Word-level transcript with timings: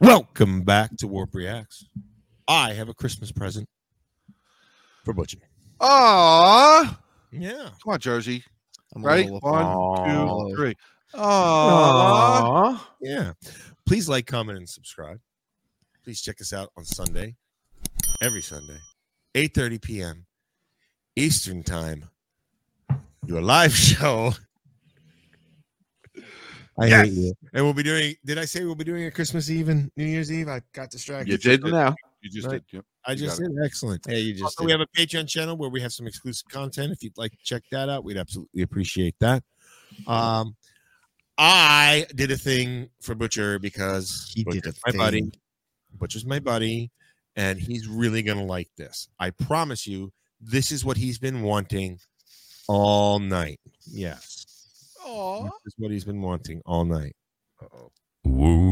Welcome 0.00 0.62
back 0.62 0.96
to 0.98 1.08
WARRP 1.08 1.34
Reacts. 1.34 1.86
I 2.46 2.72
have 2.74 2.88
a 2.88 2.94
Christmas 2.94 3.32
present 3.32 3.68
for 5.04 5.14
Butcher. 5.14 5.38
Aww. 5.80 6.96
Yeah. 7.32 7.70
Come 7.82 7.92
on, 7.94 7.98
Jersey. 7.98 8.44
I'm 8.94 9.02
a 9.02 9.06
Ready? 9.06 9.24
little- 9.24 9.40
One, 9.40 9.64
Aw. 9.64 10.48
two, 10.48 10.56
three. 10.56 10.74
Aww. 11.14 12.42
Aww. 12.76 12.80
Yeah. 13.00 13.32
Please 13.86 14.08
like, 14.08 14.26
comment, 14.26 14.58
and 14.58 14.68
subscribe. 14.68 15.20
Please 16.04 16.20
check 16.20 16.40
us 16.40 16.52
out 16.52 16.70
on 16.76 16.84
Sunday, 16.84 17.34
every 18.22 18.42
Sunday, 18.42 18.78
8:30 19.34 19.78
p.m. 19.82 20.26
Eastern 21.16 21.62
Time. 21.64 22.10
Your 23.26 23.40
live 23.42 23.74
show. 23.74 24.34
I 26.78 26.86
Yes. 26.88 27.06
hate 27.06 27.14
you. 27.14 27.34
And 27.54 27.64
we'll 27.64 27.74
be 27.74 27.82
doing. 27.82 28.14
Did 28.24 28.38
I 28.38 28.44
say 28.44 28.64
we'll 28.64 28.74
be 28.74 28.84
doing 28.84 29.04
a 29.04 29.10
Christmas 29.10 29.48
Eve 29.50 29.68
and 29.68 29.90
New 29.96 30.04
Year's 30.04 30.30
Eve? 30.30 30.48
I 30.48 30.60
got 30.72 30.90
distracted. 30.90 31.32
You 31.32 31.38
did. 31.38 31.64
Now, 31.64 31.94
You 32.22 32.30
just 32.30 32.46
Right. 32.48 32.62
did. 32.70 32.76
Yep. 32.78 32.84
I 33.04 33.14
just 33.14 33.38
got 33.40 33.48
did. 33.48 33.56
Excellent. 33.64 34.04
yeah, 34.08 34.16
you 34.16 34.32
just 34.32 34.44
Also, 34.44 34.64
we 34.64 34.72
have 34.72 34.80
a 34.80 34.86
Patreon 34.88 35.28
channel 35.28 35.56
where 35.56 35.70
we 35.70 35.80
have 35.80 35.92
some 35.92 36.06
exclusive 36.06 36.48
content. 36.48 36.92
If 36.92 37.02
you'd 37.02 37.16
like 37.16 37.30
to 37.32 37.38
check 37.44 37.62
that 37.70 37.88
out, 37.88 38.02
we'd 38.04 38.16
absolutely 38.16 38.62
appreciate 38.62 39.14
that. 39.20 39.44
Um, 40.06 40.56
I 41.38 42.06
did 42.14 42.30
a 42.30 42.36
thing 42.36 42.88
for 43.00 43.14
Butcher 43.14 43.58
because 43.58 44.32
He 44.34 44.42
did 44.44 44.64
Butcher's 44.64 44.78
a 44.86 44.92
my 44.92 44.98
buddy. 44.98 45.30
Butcher's 45.98 46.24
my 46.26 46.38
buddy, 46.40 46.90
and 47.36 47.58
he's 47.60 47.86
really 47.86 48.22
gonna 48.22 48.44
like 48.44 48.68
this. 48.76 49.08
I 49.18 49.30
promise 49.30 49.86
you, 49.86 50.12
this 50.40 50.72
is 50.72 50.84
what 50.84 50.96
he's 50.96 51.18
been 51.18 51.42
wanting 51.42 52.00
all 52.68 53.18
night. 53.18 53.60
Yes, 53.86 54.45
Aww. 55.06 55.44
this 55.64 55.72
is 55.72 55.74
what 55.78 55.90
he's 55.92 56.04
been 56.04 56.20
wanting 56.20 56.60
all 56.66 56.84
night. 56.84 57.14
Uh-oh. 57.62 57.90
Whoa, 58.24 58.65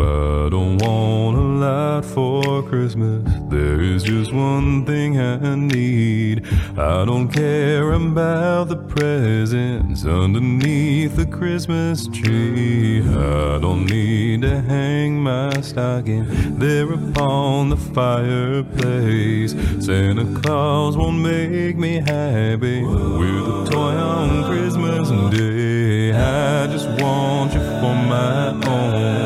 I 0.00 0.48
don't 0.50 0.78
want 0.78 1.36
a 1.36 1.40
lot 1.40 2.04
for 2.04 2.62
Christmas. 2.62 3.22
There 3.48 3.80
is 3.80 4.02
just 4.02 4.32
one 4.32 4.84
thing 4.86 5.18
I 5.18 5.54
need. 5.54 6.46
I 6.78 7.04
don't 7.04 7.28
care 7.28 7.92
about 7.92 8.68
the 8.68 8.76
presents 8.76 10.04
underneath 10.04 11.16
the 11.16 11.26
Christmas 11.26 12.06
tree. 12.08 13.00
I 13.00 13.58
don't 13.60 13.86
need 13.86 14.42
to 14.42 14.60
hang 14.62 15.22
my 15.22 15.60
stocking 15.60 16.26
there 16.58 16.92
upon 16.92 17.70
the 17.70 17.76
fireplace. 17.76 19.52
Santa 19.84 20.40
Claus 20.40 20.96
won't 20.96 21.18
make 21.20 21.76
me 21.76 21.94
happy 22.00 22.82
with 22.82 23.48
a 23.48 23.68
toy 23.70 23.94
on 23.96 24.44
Christmas 24.44 25.08
Day. 25.36 26.12
I 26.12 26.66
just 26.68 26.88
want 27.02 27.52
you 27.54 27.60
for 27.80 27.94
my 27.94 28.48
own, 28.66 29.17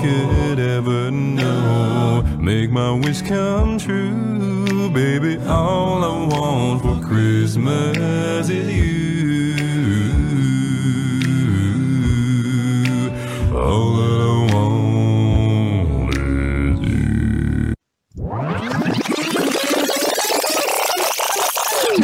could 0.00 0.58
ever 0.58 1.10
know. 1.10 2.22
Make 2.38 2.70
my 2.70 2.92
wish 2.92 3.22
come 3.22 3.78
true, 3.78 4.90
baby. 4.90 5.38
All 5.46 6.04
I 6.04 6.26
want 6.26 6.82
for 6.82 7.00
Christmas 7.06 8.48
is 8.48 8.70
you. 8.70 9.54
All 13.54 13.96
that 13.96 14.20
I 14.20 14.54
want 14.54 16.14
is 16.16 16.78
you. 16.88 17.74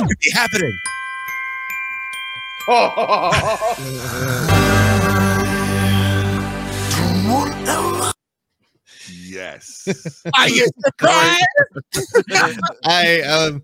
Could 0.09 0.19
be 0.21 0.31
happening. 0.33 0.77
yes. 9.55 10.23
Are 10.37 10.49
you 10.49 10.67
surprised? 10.85 11.47
I 12.85 13.21
um 13.23 13.63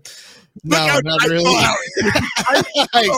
no, 0.63 0.77
out 0.77 1.03
not 1.05 1.19
my 1.21 1.27
really. 1.27 1.45
I. 2.93 3.09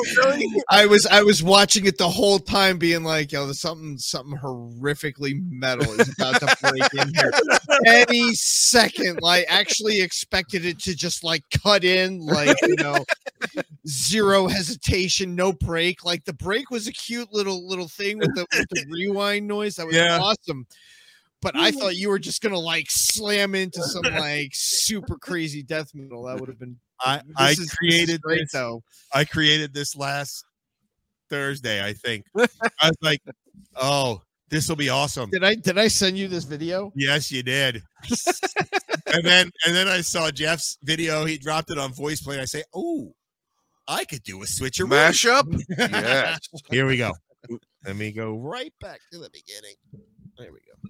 I 0.69 0.85
was 0.85 1.07
I 1.09 1.23
was 1.23 1.41
watching 1.41 1.85
it 1.87 1.97
the 1.97 2.07
whole 2.09 2.37
time, 2.37 2.77
being 2.77 3.03
like, 3.03 3.31
"Yo, 3.31 3.45
there's 3.45 3.59
something 3.59 3.97
something 3.97 4.37
horrifically 4.37 5.41
metal 5.49 5.91
is 5.99 6.13
about 6.13 6.39
to 6.41 6.55
break 6.61 6.83
in 6.93 7.13
here 7.15 7.31
any 7.87 8.33
second." 8.35 9.19
Like, 9.21 9.45
actually 9.49 10.01
expected 10.01 10.63
it 10.63 10.79
to 10.81 10.95
just 10.95 11.23
like 11.23 11.43
cut 11.63 11.83
in, 11.83 12.19
like 12.19 12.55
you 12.61 12.75
know, 12.75 13.03
zero 13.87 14.47
hesitation, 14.47 15.35
no 15.35 15.53
break. 15.53 16.05
Like 16.05 16.25
the 16.25 16.33
break 16.33 16.69
was 16.69 16.87
a 16.87 16.93
cute 16.93 17.33
little 17.33 17.67
little 17.67 17.87
thing 17.87 18.19
with 18.19 18.33
the, 18.35 18.45
with 18.53 18.69
the 18.69 18.85
rewind 18.91 19.47
noise. 19.47 19.75
That 19.77 19.87
was 19.87 19.95
Yeah. 19.95 20.19
awesome. 20.21 20.67
But 21.43 21.55
I 21.57 21.71
thought 21.71 21.95
you 21.95 22.09
were 22.09 22.19
just 22.19 22.41
gonna 22.41 22.57
like 22.57 22.87
slam 22.89 23.53
into 23.53 23.83
some 23.83 24.03
like 24.03 24.49
super 24.53 25.17
crazy 25.17 25.61
death 25.61 25.91
metal. 25.93 26.23
That 26.23 26.39
would 26.39 26.49
have 26.49 26.59
been 26.59 26.77
I, 27.01 27.17
this 27.17 27.23
I 27.37 27.49
is- 27.51 27.57
this 27.57 27.75
created 27.75 28.21
great 28.21 28.39
this. 28.41 28.51
though. 28.53 28.81
I 29.13 29.25
created 29.25 29.73
this 29.73 29.95
last 29.95 30.45
Thursday, 31.29 31.83
I 31.85 31.93
think. 31.93 32.25
I 32.37 32.87
was 32.87 32.97
like, 33.01 33.21
oh, 33.75 34.21
this 34.49 34.69
will 34.69 34.75
be 34.75 34.89
awesome. 34.89 35.29
Did 35.31 35.43
I 35.43 35.55
did 35.55 35.77
I 35.77 35.87
send 35.87 36.17
you 36.17 36.27
this 36.27 36.43
video? 36.45 36.91
Yes, 36.95 37.31
you 37.31 37.43
did. 37.43 37.81
and 39.07 39.23
then 39.25 39.51
and 39.65 39.75
then 39.75 39.87
I 39.87 40.01
saw 40.01 40.29
Geoff's 40.31 40.77
video. 40.83 41.25
He 41.25 41.37
dropped 41.37 41.71
it 41.71 41.77
on 41.77 41.91
VoicePlay. 41.91 42.39
I 42.39 42.45
say, 42.45 42.63
oh, 42.73 43.13
I 43.87 44.05
could 44.05 44.23
do 44.23 44.41
a 44.43 44.45
switcheroo. 44.45 44.87
Mashup. 44.89 45.61
yes. 45.77 46.39
Here 46.69 46.85
we 46.85 46.97
go. 46.97 47.11
Let 47.85 47.97
me 47.97 48.11
go 48.13 48.37
right 48.37 48.73
back 48.79 49.01
to 49.11 49.19
the 49.19 49.29
beginning. 49.33 49.75
There 50.37 50.51
we 50.53 50.59
go. 50.59 50.89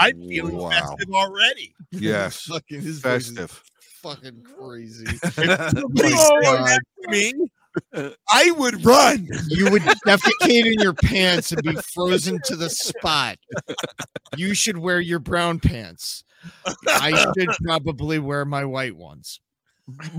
I'm 0.00 0.28
feeling 0.28 0.56
Wow. 0.56 0.70
festive 0.70 1.14
already. 1.14 1.74
Yes. 1.92 2.40
Fucking 2.48 2.80
his 2.80 3.00
voice 3.00 3.28
is 3.28 3.36
Festive. 3.38 3.62
fucking 4.02 4.42
crazy. 4.58 5.06
Somebody 5.34 6.12
Oh, 6.16 6.66
said 6.66 6.78
to 7.02 7.08
me. 7.10 7.32
I 8.32 8.50
would 8.52 8.84
run. 8.84 9.28
You 9.48 9.70
would 9.70 9.82
defecate 10.06 10.66
in 10.66 10.80
your 10.80 10.94
pants 10.94 11.52
and 11.52 11.62
be 11.62 11.76
frozen 11.94 12.40
to 12.46 12.56
the 12.56 12.68
spot. 12.68 13.36
You 14.36 14.54
should 14.54 14.76
wear 14.78 15.00
your 15.00 15.20
brown 15.20 15.60
pants. 15.60 16.24
I 16.88 17.12
should 17.36 17.48
probably 17.64 18.18
wear 18.18 18.44
my 18.44 18.64
white 18.64 18.96
ones. 18.96 19.38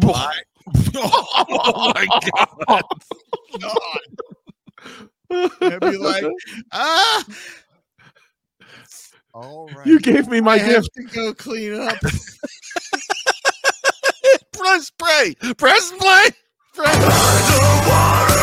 I- 0.03 0.41
oh 0.95 1.93
my 1.95 2.07
god! 2.69 2.83
I'd 5.61 5.79
be 5.79 5.97
like, 5.97 6.23
ah. 6.71 7.25
All 9.33 9.69
right. 9.75 9.85
You 9.85 9.99
gave 9.99 10.27
me 10.27 10.41
my 10.41 10.53
I 10.53 10.57
have 10.57 10.83
gift. 10.83 10.89
to 10.95 11.03
go 11.03 11.33
clean 11.33 11.79
up. 11.79 11.97
Press 14.53 14.89
play. 14.91 15.35
Press 15.57 15.91
play. 15.99 16.29
Press. 16.73 16.97
Christmas 16.97 18.37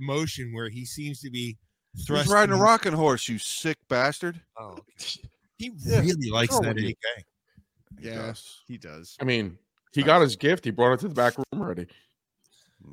emotion 0.00 0.52
where 0.52 0.68
he 0.68 0.84
seems 0.84 1.20
to 1.20 1.30
be 1.30 1.56
He's 1.94 2.28
riding 2.28 2.54
a 2.54 2.58
rocking 2.58 2.92
horse, 2.92 3.28
you 3.28 3.38
sick 3.38 3.76
bastard. 3.88 4.40
Oh, 4.58 4.78
he 5.58 5.72
Yeah, 5.84 6.00
really 6.00 6.30
likes 6.30 6.52
wrong 6.52 6.62
that 6.62 6.76
with? 6.76 6.84
AK. 6.84 7.24
Yeah. 8.00 8.14
Yes. 8.14 8.60
He 8.66 8.78
does. 8.78 9.16
I 9.20 9.24
mean, 9.24 9.58
he 9.92 10.02
got 10.02 10.22
his 10.22 10.36
gift. 10.36 10.64
He 10.64 10.70
brought 10.70 10.94
it 10.94 11.00
to 11.00 11.08
the 11.08 11.14
back 11.14 11.36
room 11.36 11.60
already. 11.60 11.86
So 12.80 12.88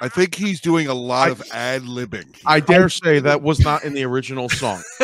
I 0.00 0.08
think 0.08 0.34
he's 0.34 0.60
doing 0.60 0.86
a 0.86 0.94
lot 0.94 1.30
of 1.30 1.42
ad 1.52 1.82
libbing. 1.82 2.40
I 2.46 2.60
dare 2.60 2.88
say 2.88 3.18
that 3.20 3.42
was 3.42 3.60
not 3.60 3.84
in 3.84 3.92
the 3.92 4.04
original 4.04 4.48
song. 4.48 4.82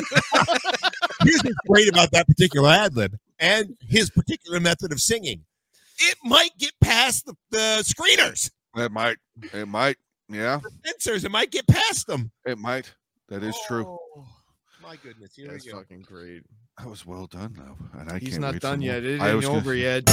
here's 1.23 1.43
what's 1.43 1.57
great 1.69 1.89
about 1.89 2.11
that 2.13 2.27
particular 2.27 2.71
ad 2.71 2.97
lib 2.97 3.17
and 3.39 3.77
his 3.81 4.11
particular 4.11 4.61
method 4.61 4.93
of 4.93 5.01
singing. 5.01 5.45
It 5.99 6.17
might 6.25 6.51
get 6.59 6.73
past 6.81 7.27
the, 7.27 7.35
the 7.51 7.83
screeners, 7.85 8.51
It 8.77 8.93
might. 8.93 9.17
It 9.53 9.67
might. 9.69 9.97
Yeah, 10.29 10.61
censors. 10.85 11.25
It 11.25 11.31
might 11.31 11.51
get 11.51 11.67
past 11.69 12.07
them. 12.07 12.33
it 12.45 12.59
might. 12.59 12.93
That 13.29 13.43
is 13.43 13.57
true. 13.67 13.87
Oh, 13.87 14.27
my 14.83 14.97
goodness, 14.97 15.35
here 15.37 15.49
That's 15.51 15.65
we 15.65 15.73
go. 15.73 15.79
fucking 15.79 16.03
great. 16.03 16.43
That 16.79 16.89
was 16.91 17.07
well 17.07 17.27
done, 17.27 17.55
though. 17.57 17.99
And 18.01 18.11
I 18.11 18.19
He's 18.19 18.31
can't 18.31 18.43
not 18.43 18.53
wait 18.53 18.63
for 18.63 18.69
done 18.69 18.81
more. 18.81 18.87
yet. 18.89 19.05
It 19.05 19.21
I 19.21 19.29
ain't 19.29 19.37
was 19.37 19.47
gonna- 19.47 19.59
over 19.59 19.75
yet. 19.75 20.05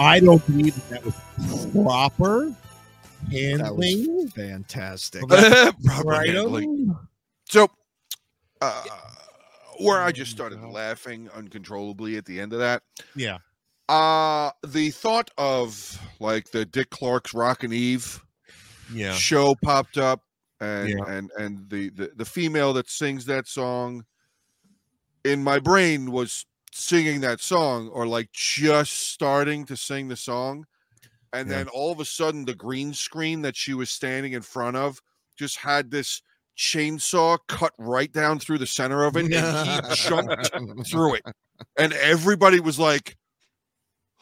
I 0.00 0.20
don't 0.20 0.44
believe 0.46 0.74
that, 0.88 1.02
that 1.02 1.04
was 1.04 1.66
proper 1.84 2.46
That 3.30 3.32
handling. 3.32 4.16
was 4.16 4.32
fantastic. 4.32 5.22
Proper 5.28 6.02
right 6.04 6.28
handling. 6.28 6.96
So, 7.48 7.68
uh, 8.60 8.84
where 9.78 10.00
I 10.00 10.12
just 10.12 10.30
started 10.30 10.60
laughing 10.62 11.28
uncontrollably 11.34 12.16
at 12.16 12.24
the 12.24 12.40
end 12.40 12.52
of 12.52 12.58
that. 12.60 12.82
Yeah. 13.14 13.38
Uh 13.88 14.50
the 14.66 14.90
thought 14.90 15.30
of 15.38 15.98
like 16.20 16.50
the 16.50 16.64
Dick 16.66 16.90
Clark's 16.90 17.32
Rockin' 17.32 17.72
Eve 17.72 18.22
Yeah. 18.92 19.14
show 19.14 19.54
popped 19.62 19.96
up, 19.96 20.20
and 20.60 20.88
Yeah. 20.90 21.04
and 21.06 21.30
and 21.38 21.70
the, 21.70 21.88
the 21.90 22.10
the 22.16 22.24
female 22.24 22.72
that 22.74 22.90
sings 22.90 23.24
that 23.26 23.46
song 23.48 24.04
in 25.24 25.42
my 25.42 25.58
brain 25.58 26.10
was 26.10 26.44
singing 26.72 27.20
that 27.22 27.40
song 27.40 27.88
or 27.88 28.06
like 28.06 28.30
just 28.32 29.10
starting 29.10 29.64
to 29.66 29.76
sing 29.76 30.08
the 30.08 30.16
song, 30.16 30.66
and 31.32 31.48
Yeah. 31.48 31.56
then 31.58 31.68
all 31.68 31.92
of 31.92 32.00
a 32.00 32.04
sudden 32.04 32.44
the 32.44 32.54
green 32.54 32.92
screen 32.94 33.42
that 33.42 33.56
she 33.56 33.74
was 33.74 33.90
standing 33.90 34.32
in 34.32 34.42
front 34.42 34.76
of 34.76 35.00
just 35.36 35.56
had 35.58 35.90
this 35.90 36.22
chainsaw 36.56 37.38
cut 37.46 37.72
right 37.78 38.10
down 38.12 38.38
through 38.40 38.58
the 38.58 38.66
center 38.66 39.04
of 39.04 39.16
it, 39.16 39.32
and 39.32 39.32
he 39.32 39.80
jumped 39.94 40.50
through 40.88 41.14
it, 41.14 41.22
and 41.76 41.92
everybody 41.92 42.58
was 42.60 42.78
like, 42.78 43.16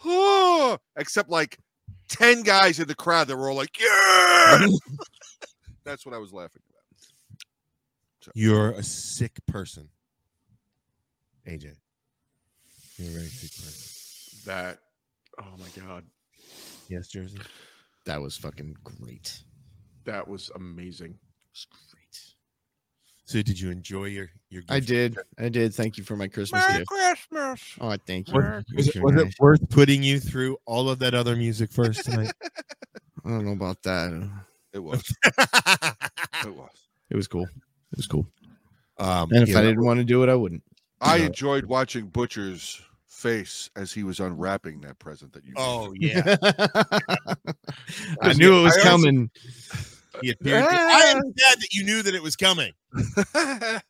"Oh!" 0.04 0.78
except 0.96 1.30
like 1.30 1.58
ten 2.08 2.42
guys 2.42 2.78
in 2.78 2.86
the 2.88 2.94
crowd 2.94 3.28
that 3.28 3.36
were 3.36 3.48
all 3.50 3.56
like, 3.56 3.78
"Yeah!" 3.80 4.66
That's 5.84 6.04
what 6.04 6.14
I 6.14 6.18
was 6.18 6.32
laughing 6.32 6.62
about. 6.68 8.32
You're 8.34 8.72
a 8.72 8.82
sick 8.82 9.38
person, 9.46 9.88
AJ. 11.46 11.76
You're 12.98 13.08
a 13.08 13.12
very 13.12 13.26
sick 13.26 13.50
person. 13.52 14.38
That, 14.46 14.78
oh 15.40 15.56
my 15.58 15.82
god, 15.82 16.04
Yes, 16.88 17.08
Jersey. 17.08 17.38
That 18.04 18.20
was 18.20 18.36
fucking 18.36 18.76
great. 18.84 19.40
that 20.04 20.26
was 20.26 20.50
amazing. 20.54 21.10
It 21.10 21.50
was 21.52 21.66
great. 21.92 22.20
So, 23.24 23.42
did 23.42 23.58
you 23.58 23.70
enjoy 23.72 24.04
your 24.04 24.28
your? 24.50 24.62
I 24.68 24.78
gift? 24.78 24.88
did. 24.88 25.18
I 25.38 25.48
did. 25.48 25.74
Thank 25.74 25.98
you 25.98 26.04
for 26.04 26.14
my 26.16 26.28
Christmas 26.28 26.64
gift. 26.68 26.86
Christmas. 26.86 27.60
Oh, 27.80 27.96
thank 28.06 28.28
you. 28.28 28.34
Was, 28.34 28.64
was, 28.76 28.86
it, 28.88 28.94
Very 28.94 29.04
was 29.04 29.22
it 29.24 29.34
worth 29.40 29.68
putting 29.68 30.02
you 30.04 30.20
through 30.20 30.56
all 30.64 30.88
of 30.88 31.00
that 31.00 31.14
other 31.14 31.34
music 31.34 31.72
first 31.72 32.04
tonight? 32.04 32.32
I 33.24 33.28
don't 33.30 33.44
know 33.44 33.52
about 33.52 33.82
that. 33.82 34.30
It 34.72 34.78
was. 34.78 35.02
It 36.44 36.54
was. 36.54 36.70
It 37.10 37.16
was 37.16 37.26
cool. 37.26 37.42
It 37.44 37.96
was 37.96 38.06
cool. 38.06 38.26
um, 38.98 39.28
And 39.32 39.42
if 39.42 39.48
you 39.48 39.56
I 39.58 39.62
know, 39.62 39.68
didn't 39.70 39.84
want 39.84 39.98
to 39.98 40.04
do 40.04 40.22
it, 40.22 40.28
I 40.28 40.34
wouldn't. 40.36 40.62
I 41.00 41.16
Yeah. 41.16 41.26
enjoyed 41.26 41.66
watching 41.66 42.06
Butcher's 42.08 42.80
face 43.06 43.70
as 43.76 43.92
he 43.92 44.02
was 44.04 44.20
unwrapping 44.20 44.80
that 44.82 44.98
present 44.98 45.32
that 45.32 45.44
you. 45.44 45.52
oh 45.56 45.86
him. 45.92 45.96
yeah, 46.00 46.36
I 48.22 48.32
knew 48.34 48.58
it 48.58 48.62
was 48.62 48.76
I 48.76 48.80
also- 48.80 48.88
coming. 48.90 49.30
he 50.22 50.30
appeared. 50.32 50.64
to- 50.64 50.70
I 50.70 51.00
am 51.14 51.20
glad 51.20 51.58
that 51.60 51.68
you 51.72 51.84
knew 51.84 52.02
that 52.02 52.14
it 52.14 52.22
was 52.22 52.36
coming. 52.36 52.72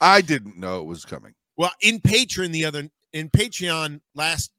I 0.00 0.20
didn't 0.20 0.56
know 0.56 0.80
it 0.80 0.86
was 0.86 1.04
coming. 1.04 1.34
Well, 1.56 1.72
in 1.82 1.98
Patreon 2.00 2.52
the 2.52 2.64
other 2.64 2.88
in 3.12 3.30
Patreon 3.30 4.00
last 4.14 4.50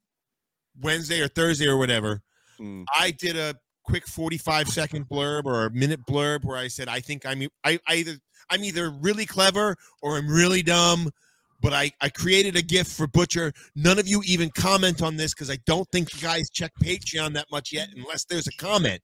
Wednesday 0.80 1.20
or 1.20 1.28
Thursday 1.28 1.66
or 1.66 1.76
whatever, 1.78 2.22
Mm. 2.60 2.84
I 2.94 3.10
did 3.12 3.38
a 3.38 3.54
quick 3.84 4.06
45 4.06 4.68
second 4.68 5.08
blurb 5.08 5.46
or 5.46 5.64
a 5.64 5.70
minute 5.70 6.00
blurb 6.06 6.44
where 6.44 6.58
I 6.58 6.68
said 6.68 6.88
I 6.88 7.00
think 7.00 7.24
I'm 7.24 7.40
I, 7.64 7.78
I 7.88 7.94
either 7.94 8.18
I'm 8.48 8.64
either 8.64 8.90
really 8.90 9.26
clever 9.26 9.76
or 10.02 10.16
I'm 10.16 10.28
really 10.28 10.62
dumb. 10.62 11.10
But 11.62 11.74
I, 11.74 11.92
I 12.00 12.08
created 12.08 12.56
a 12.56 12.62
gift 12.62 12.90
for 12.90 13.06
Butcher. 13.06 13.52
None 13.76 13.98
of 13.98 14.08
you 14.08 14.22
even 14.24 14.48
comment 14.50 15.02
on 15.02 15.16
this 15.16 15.34
because 15.34 15.50
I 15.50 15.58
don't 15.66 15.86
think 15.92 16.14
you 16.14 16.20
guys 16.20 16.48
check 16.48 16.72
Patreon 16.82 17.34
that 17.34 17.48
much 17.52 17.70
yet, 17.70 17.88
unless 17.94 18.24
there's 18.24 18.46
a 18.46 18.52
comment. 18.52 19.02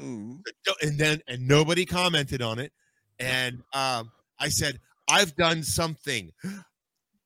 Mm. 0.00 0.42
and 0.80 0.96
then 0.96 1.20
and 1.26 1.48
nobody 1.48 1.84
commented 1.84 2.40
on 2.40 2.60
it 2.60 2.70
and 3.18 3.64
um 3.72 4.12
i 4.38 4.48
said 4.48 4.78
I've 5.08 5.34
done 5.34 5.64
something 5.64 6.30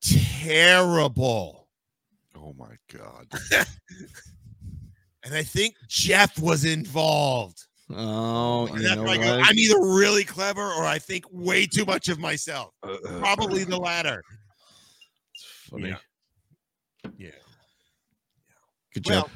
terrible. 0.01 1.69
Oh 2.35 2.55
my 2.57 2.77
god. 2.91 3.27
And 5.25 5.35
I 5.35 5.45
think 5.45 5.77
Geoff 5.87 6.37
was 6.39 6.65
involved. 6.65 7.67
Oh, 7.95 8.67
you 8.75 8.83
know 8.83 9.07
I 9.07 9.17
go, 9.17 9.37
what? 9.39 9.49
I'm 9.49 9.59
either 9.59 9.81
really 9.81 10.25
clever 10.25 10.63
or 10.63 10.85
I 10.85 10.99
think 10.99 11.25
way 11.31 11.67
too 11.67 11.85
much 11.85 12.09
of 12.09 12.19
myself. 12.19 12.73
Uh, 12.83 12.97
Probably 13.19 13.65
the 13.65 13.77
latter. 13.77 14.23
Funny. 15.71 15.89
Yeah. 15.89 15.97
Yeah. 17.19 17.31
Good 18.95 19.07
Well, 19.09 19.23
job. 19.23 19.31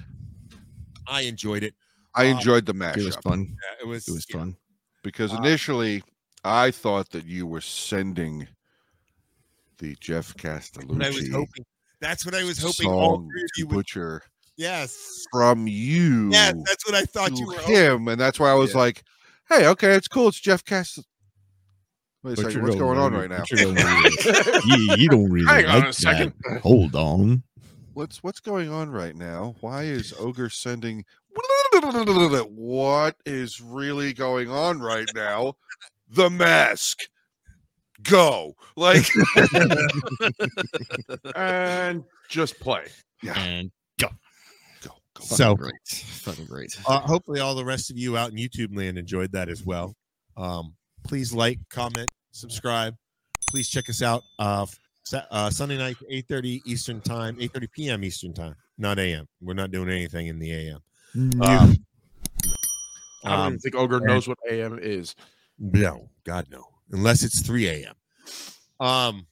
I 1.07 1.23
enjoyed 1.23 1.63
it. 1.63 1.75
I 2.15 2.31
Um, 2.31 2.39
enjoyed 2.39 2.67
the 2.67 2.73
It 2.73 3.05
was 3.05 3.17
fun. 3.17 3.41
Yeah, 3.63 3.85
it 3.85 3.87
was 3.87 4.09
It 4.09 4.13
was 4.13 4.27
yeah. 4.29 4.37
fun. 4.39 4.57
because 5.03 5.33
Uh, 5.33 5.37
initially 5.39 6.03
I 6.45 6.71
thought 6.71 7.11
that 7.11 7.25
you 7.27 7.47
were 7.47 7.61
sending 7.61 8.49
the 9.79 9.95
Geoff 10.01 10.35
What 10.35 10.45
I 10.45 10.57
was 10.57 10.71
Castellucci 10.71 11.33
hoping. 11.33 11.65
That's 12.01 12.25
what 12.25 12.35
I 12.35 12.45
was 12.45 12.59
hoping 12.59 12.89
all 12.91 13.17
song 13.17 13.29
three 13.31 13.43
of 13.43 13.49
to 13.55 13.61
you 13.61 13.67
would. 13.69 13.75
butcher 13.77 14.23
Yes. 14.57 15.25
from 15.33 15.67
you 15.67 16.31
Yes, 16.31 16.55
that's 16.67 16.87
what 16.87 16.95
I 16.95 17.05
thought 17.05 17.31
to 17.31 17.37
you 17.37 17.47
were. 17.47 17.55
hoping. 17.55 17.75
him, 17.75 18.09
and 18.09 18.21
that's 18.21 18.39
why 18.41 18.51
I 18.51 18.55
was 18.55 18.73
Yeah. 18.73 18.79
like, 18.79 19.03
"Hey, 19.49 19.67
okay, 19.69 19.95
it's 19.95 20.09
cool. 20.09 20.29
It's 20.29 20.41
Geoff 20.41 20.65
Cast." 20.65 21.01
Wait 22.23 22.39
a 22.39 22.43
second, 22.43 22.63
what's 22.65 22.75
going 22.77 22.99
on 22.99 23.13
right 23.13 23.31
now? 23.31 23.45
you 23.51 23.57
don't 23.59 23.75
really- 23.75 24.63
you, 24.67 24.95
you 24.97 25.09
don't 25.09 25.31
really 25.31 25.47
Hang 25.47 25.67
on 25.67 25.81
like 25.81 25.89
a 25.91 25.93
second. 25.93 26.33
that. 26.51 26.61
Hold 26.63 26.95
on. 26.97 27.43
What's 27.95 28.23
what's 28.23 28.41
going 28.41 28.71
on 28.71 28.91
right 28.91 29.15
now? 29.15 29.55
Why 29.61 29.85
is 29.85 30.13
Ogre 30.19 30.51
sending? 30.51 31.05
What 32.57 33.17
is 33.27 33.61
really 33.61 34.13
going 34.13 34.51
on 34.51 34.81
right 34.81 35.09
now? 35.15 35.55
The 36.11 36.31
mask. 36.31 37.01
Go 38.03 38.55
like 38.77 39.09
and 41.35 42.05
just 42.29 42.59
play. 42.61 42.85
And 43.23 43.31
go 43.31 43.35
go. 43.35 43.71
Fucking 45.17 45.37
So- 45.37 45.55
great. 45.55 45.73
Fucking 45.87 46.47
great. 46.47 46.77
Uh, 46.87 47.01
hopefully, 47.01 47.41
all 47.41 47.55
the 47.55 47.65
rest 47.65 47.91
of 47.91 47.97
you 47.97 48.17
out 48.17 48.31
in 48.31 48.37
YouTube 48.37 48.77
land 48.77 48.99
enjoyed 48.99 49.33
that 49.33 49.49
as 49.49 49.65
well. 49.65 49.95
Um, 50.37 50.75
please 51.05 51.33
like, 51.33 51.59
comment, 51.71 52.11
subscribe. 52.33 52.97
Please 53.49 53.69
check 53.69 53.89
us 53.89 54.03
out 54.03 54.23
uh, 54.39 54.67
uh, 55.31 55.51
Sunday 55.51 55.79
night, 55.79 55.97
eight 56.11 56.27
thirty 56.29 56.63
Eastern 56.67 57.01
time, 57.01 57.37
eight 57.41 57.53
thirty 57.53 57.69
p.m. 57.69 58.03
Eastern 58.05 58.35
time, 58.35 58.57
not 58.77 58.99
a.m. 58.99 59.29
We're 59.41 59.55
not 59.55 59.71
doing 59.71 59.89
anything 59.89 60.27
in 60.27 60.39
the 60.39 60.53
a.m. 60.53 60.81
Um, 61.41 61.77
I 63.25 63.31
don't 63.31 63.39
um, 63.41 63.59
think 63.59 63.75
Ogre 63.77 64.01
knows 64.01 64.29
what 64.29 64.39
AM 64.51 64.79
is. 64.81 65.15
no, 65.59 66.11
God 66.25 66.47
no, 66.51 66.65
unless 66.91 67.23
it's 67.23 67.41
three 67.41 67.69
a.m. 67.69 67.95
Um, 68.81 69.27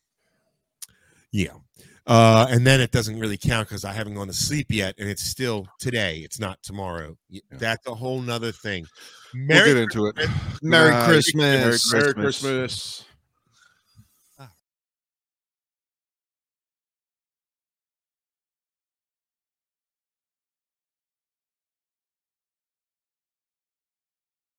yeah. 1.33 1.55
Uh, 2.07 2.47
and 2.51 2.67
then 2.67 2.81
it 2.81 2.91
doesn't 2.91 3.19
really 3.19 3.39
count 3.39 3.69
because 3.69 3.85
I 3.85 3.93
haven't 3.93 4.15
gone 4.15 4.27
to 4.27 4.35
sleep 4.35 4.67
yet, 4.71 4.95
and 4.99 5.09
it's 5.09 5.25
still 5.25 5.67
today. 5.79 6.19
It's 6.19 6.39
not 6.39 6.63
tomorrow. 6.63 7.17
Yeah. 7.31 7.41
That's 7.53 7.87
a 7.87 7.95
whole 7.95 8.21
nother 8.21 8.53
thing. 8.53 8.87
We'll 9.35 9.65
get 9.65 9.77
into 9.77 10.07
it. 10.07 10.17
Merry 10.63 10.91
Night. 10.91 11.07
Christmas. 11.07 11.35
Merry 11.35 11.61
Merry 11.61 11.71
Christmas. 11.73 12.15
Christmas. 12.15 13.05